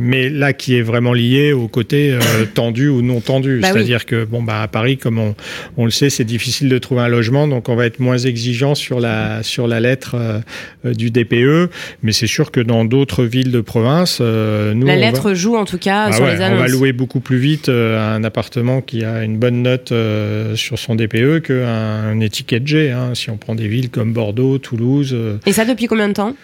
[0.00, 3.58] mais là qui est vraiment lié au côté euh, tendu ou non tendu.
[3.60, 4.06] Bah C'est-à-dire oui.
[4.06, 5.34] que bon bah à Paris, comme on,
[5.76, 8.74] on le sait, c'est difficile de trouver un logement, donc on va être moins exigeant
[8.74, 11.70] sur la sur la lettre euh, du DPE.
[12.02, 15.34] Mais c'est sûr que dans d'autres villes de province, euh, nous la lettre va...
[15.34, 16.60] joue en tout cas ah sur ouais, les annonces.
[16.60, 20.56] On va louer beaucoup plus vite euh, un appartement qui a une bonne note euh,
[20.56, 22.90] sur son DPE qu'un étiquette G.
[22.90, 25.14] Hein, si on prend des villes comme Bordeaux, Toulouse.
[25.44, 26.34] Et ça depuis combien de temps?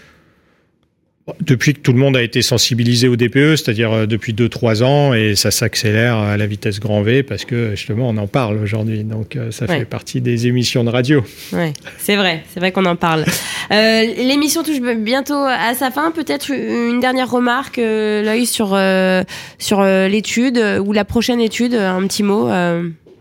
[1.41, 5.15] Depuis que tout le monde a été sensibilisé au DPE, c'est-à-dire euh, depuis 2-3 ans,
[5.15, 9.05] et ça s'accélère à la vitesse grand V parce que justement on en parle aujourd'hui.
[9.05, 9.81] Donc euh, ça ouais.
[9.81, 11.25] fait partie des émissions de radio.
[11.53, 13.25] Oui, c'est vrai, c'est vrai qu'on en parle.
[13.73, 16.11] Euh, L'émission touche bientôt à sa fin.
[16.11, 19.23] Peut-être une dernière remarque, l'œil sur, euh,
[19.59, 22.49] sur l'étude ou la prochaine étude, un petit mot.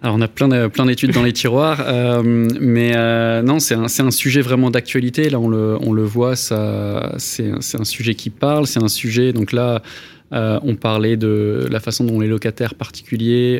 [0.02, 3.76] Alors on a plein de, plein d'études dans les tiroirs, euh, mais euh, non, c'est
[3.76, 5.30] un, un, sujet vraiment d'actualité.
[5.30, 9.34] Là, on le, on le voit, ça, c'est un sujet qui parle, c'est un sujet.
[9.34, 9.82] Donc là,
[10.32, 13.60] euh, on parlait de la façon dont les locataires particuliers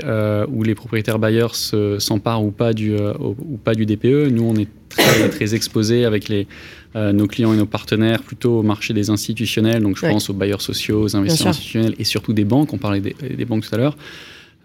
[0.50, 4.32] ou les propriétaires bailleurs s'emparent ou pas du ou pas du DPE.
[4.32, 6.48] Nous, on est très, très exposés avec les
[6.96, 9.84] nos clients et nos partenaires plutôt au marché des institutionnels.
[9.84, 10.12] Donc je ouais.
[10.12, 12.74] pense aux bailleurs sociaux, aux investisseurs institutionnels et surtout des banques.
[12.74, 13.98] On parlait des, des banques tout à l'heure.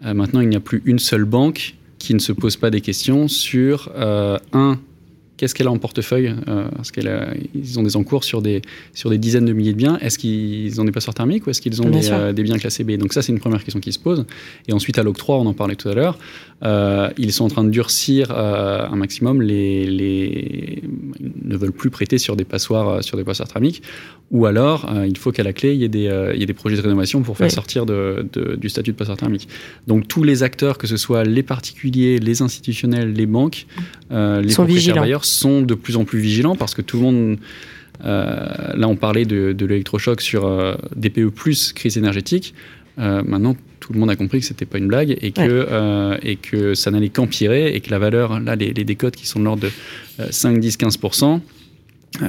[0.03, 2.81] Euh, maintenant, il n'y a plus une seule banque qui ne se pose pas des
[2.81, 4.79] questions sur euh, un
[5.37, 8.61] qu'est-ce qu'elle a en portefeuille euh, Parce qu'ils ont des encours sur des,
[8.93, 9.97] sur des dizaines de milliers de biens.
[9.99, 12.83] Est-ce qu'ils ont des passeports thermiques ou est-ce qu'ils ont des, euh, des, biens classés
[12.83, 12.91] B?
[12.91, 14.25] Donc ça, c'est une première question qui se pose.
[14.67, 16.17] Et ensuite, à l'octroi, on en parlait tout à l'heure,
[16.63, 19.41] euh, ils sont en train de durcir euh, un maximum.
[19.41, 20.83] Les, les,
[21.19, 23.81] ils ne veulent plus prêter sur des passoires, sur des passoires thermiques.
[24.31, 26.53] Ou alors, il faut qu'à la clé, il y, ait des, il y ait des
[26.53, 27.53] projets de rénovation pour faire oui.
[27.53, 29.47] sortir de, de, du statut de passoire thermique.
[29.85, 33.67] Donc tous les acteurs, que ce soit les particuliers, les institutionnels, les banques,
[34.09, 37.37] les sont propriétaires bailleurs, sont de plus en plus vigilants parce que tout le monde...
[38.03, 42.53] Euh, là, on parlait de, de l'électrochoc sur euh, DPE plus crise énergétique.
[42.99, 45.67] Euh, maintenant, tout le monde a compris que c'était pas une blague et que, ouais.
[45.69, 49.27] euh, et que ça n'allait qu'empirer et que la valeur, là, les, les décotes qui
[49.27, 50.99] sont de l'ordre de 5, 10, 15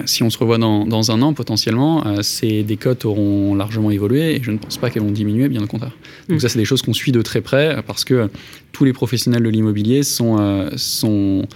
[0.05, 4.43] si on se revoit dans, dans un an, potentiellement, ces décotes auront largement évolué et
[4.43, 5.97] je ne pense pas qu'elles vont diminuer, bien au contraire.
[6.29, 6.41] Donc, mmh.
[6.41, 8.29] ça, c'est des choses qu'on suit de très près parce que
[8.73, 11.47] tous les professionnels de l'immobilier sont, sont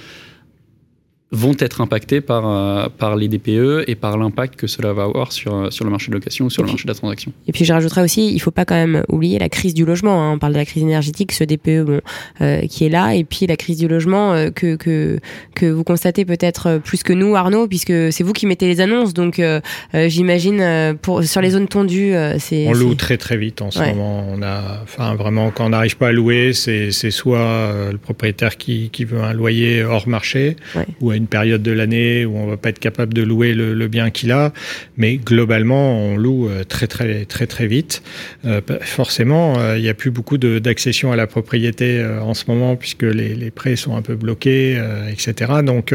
[1.33, 5.31] vont être impactés par, euh, par les DPE et par l'impact que cela va avoir
[5.31, 7.33] sur, sur le marché de location ou sur et le puis, marché de la transaction.
[7.47, 9.85] Et puis je rajouterais aussi, il ne faut pas quand même oublier la crise du
[9.85, 10.25] logement.
[10.25, 10.33] Hein.
[10.33, 12.01] On parle de la crise énergétique, ce DPE bon,
[12.41, 15.21] euh, qui est là, et puis la crise du logement euh, que, que,
[15.55, 19.15] que vous constatez peut-être plus que nous, Arnaud, puisque c'est vous qui mettez les annonces.
[19.15, 19.61] Donc euh,
[19.95, 22.67] euh, j'imagine pour sur les zones tendues, c'est...
[22.67, 23.95] On loue très très vite en ce ouais.
[23.95, 24.27] moment.
[24.29, 28.91] On a, enfin vraiment, quand on n'arrive pas à louer, c'est soit le propriétaire qui,
[28.91, 30.87] qui veut un loyer hors marché ouais.
[31.01, 34.11] ou une période de l'année où on va pas être capable de louer le, bien
[34.11, 34.53] qu'il a,
[34.97, 38.03] mais globalement on loue euh, très très très très vite.
[38.45, 42.45] Euh, forcément, euh, il n'y a plus beaucoup d'accession à la propriété euh, en ce
[42.49, 45.53] moment puisque les, prêts sont un peu bloqués, euh, etc.
[45.65, 45.93] Donc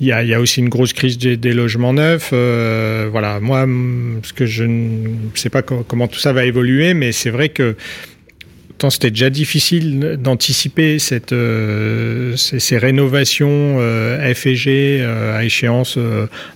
[0.00, 2.30] il y a, aussi une grosse crise des, des logements neufs.
[2.30, 3.66] voilà, moi,
[4.22, 7.76] ce que je ne sais pas comment tout ça va évoluer, mais c'est vrai que
[8.82, 11.32] pourtant c'était déjà difficile d'anticiper cette
[12.36, 15.96] ces, rénovations et G à échéance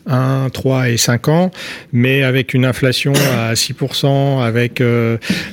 [0.09, 1.51] 1, 3 et 5 ans,
[1.93, 4.83] mais avec une inflation à 6%, avec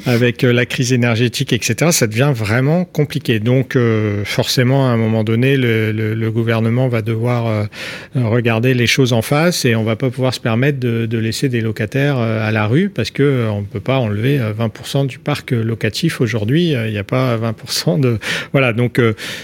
[0.07, 3.39] avec la crise énergétique, etc., ça devient vraiment compliqué.
[3.39, 3.77] Donc
[4.23, 7.67] forcément, à un moment donné, le, gouvernement va devoir
[8.15, 11.49] regarder les choses en face et on va pas pouvoir se permettre de, de laisser
[11.49, 15.51] des locataires à la rue parce que on ne peut pas enlever 20% du parc
[15.51, 16.62] locatif aujourd'hui.
[16.71, 18.19] Il n'y a pas 20% de
[18.51, 18.73] voilà.
[18.73, 18.99] Donc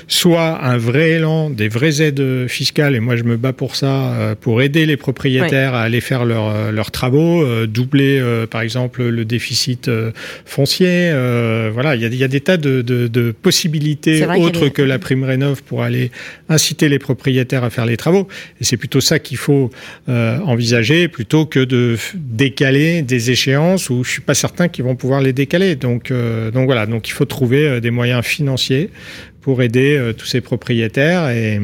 [0.07, 4.35] soit un vrai élan, des vraies aides fiscales et moi je me bats pour ça,
[4.41, 9.89] pour aider les propriétaires à aller faire leurs leurs travaux, doubler par exemple le déficit
[10.45, 11.11] foncier.
[11.73, 14.99] voilà, il y a, y a, des tas de, de, de possibilités autres que la
[14.99, 16.11] prime rénov pour aller
[16.47, 18.27] inciter les propriétaires à faire les travaux.
[18.59, 19.69] Et c'est plutôt ça qu'il faut
[20.07, 24.95] euh, envisager plutôt que de décaler des échéances où je suis pas certain qu'ils vont
[24.95, 25.75] pouvoir les décaler.
[25.75, 28.89] Donc, euh, donc voilà, donc il faut trouver euh, des moyens financiers
[29.41, 31.59] pour aider euh, tous ces propriétaires et,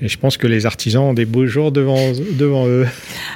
[0.00, 2.86] et, je pense que les artisans ont des beaux jours devant, devant eux.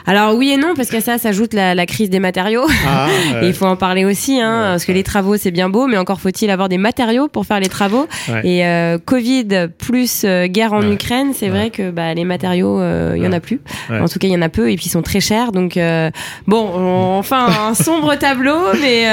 [0.06, 2.66] Alors oui et non parce que ça s'ajoute la, la, crise des matériaux.
[2.86, 3.08] Ah,
[3.42, 4.98] et il faut en parler aussi hein, ouais, parce que ouais.
[4.98, 8.06] les travaux c'est bien beau mais encore faut-il avoir des matériaux pour faire les travaux.
[8.42, 12.80] Et euh, Covid plus euh, guerre en Ukraine c'est vrai que bah, les matériaux
[13.14, 13.60] il y en a plus.
[13.90, 15.78] En tout cas il y en a peu et puis ils sont très chers donc
[16.46, 19.06] bon on, enfin un sombre tableau mais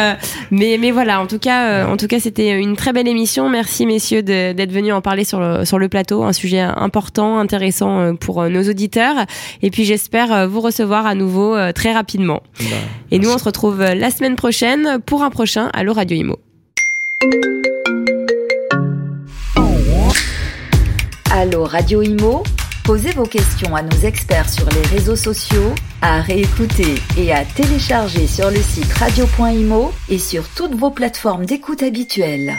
[0.52, 3.50] mais mais voilà en tout cas en tout cas c'était une très belle émission.
[3.50, 7.40] Merci messieurs de d'être venu en parler sur le, sur le plateau, un sujet important,
[7.40, 9.26] intéressant euh, pour euh, nos auditeurs.
[9.62, 12.42] Et puis j'espère euh, vous recevoir à nouveau très rapidement.
[12.60, 12.66] Bah,
[13.12, 16.40] Et nous, on se retrouve la semaine prochaine pour un prochain Allo Radio Imo.
[21.32, 22.44] Allo Radio Imo,
[22.84, 28.28] posez vos questions à nos experts sur les réseaux sociaux, à réécouter et à télécharger
[28.28, 32.58] sur le site radio.imo et sur toutes vos plateformes d'écoute habituelles.